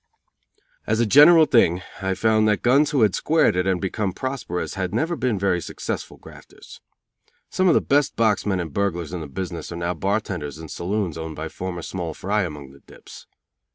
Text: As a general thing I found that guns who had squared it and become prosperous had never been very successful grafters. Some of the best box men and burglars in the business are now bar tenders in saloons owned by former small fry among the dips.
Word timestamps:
As 0.87 0.99
a 0.99 1.05
general 1.05 1.45
thing 1.45 1.83
I 2.01 2.15
found 2.15 2.47
that 2.47 2.63
guns 2.63 2.89
who 2.89 3.03
had 3.03 3.13
squared 3.13 3.55
it 3.55 3.67
and 3.67 3.79
become 3.79 4.13
prosperous 4.13 4.73
had 4.73 4.95
never 4.95 5.15
been 5.15 5.37
very 5.37 5.61
successful 5.61 6.17
grafters. 6.17 6.81
Some 7.51 7.67
of 7.67 7.75
the 7.75 7.81
best 7.81 8.15
box 8.15 8.43
men 8.43 8.59
and 8.59 8.73
burglars 8.73 9.13
in 9.13 9.21
the 9.21 9.27
business 9.27 9.71
are 9.71 9.75
now 9.75 9.93
bar 9.93 10.19
tenders 10.19 10.57
in 10.57 10.69
saloons 10.69 11.19
owned 11.19 11.35
by 11.35 11.49
former 11.49 11.83
small 11.83 12.15
fry 12.15 12.41
among 12.41 12.71
the 12.71 12.79
dips. 12.79 13.27